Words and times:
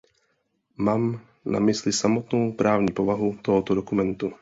Mám 0.77 1.21
na 1.45 1.59
mysli 1.59 1.93
samotnou 1.93 2.51
právní 2.53 2.93
povahu 2.93 3.37
tohoto 3.41 3.75
dokumentu. 3.75 4.33